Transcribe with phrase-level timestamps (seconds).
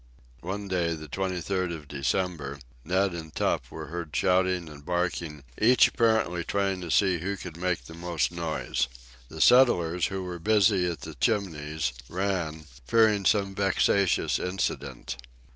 [0.41, 5.87] One day, the 23rd of December, Neb and Top were heard shouting and barking, each
[5.89, 8.87] apparently trying to see who could make the most noise.
[9.29, 15.17] The settlers, who were busy at the Chimneys, ran, fearing some vexatious incident.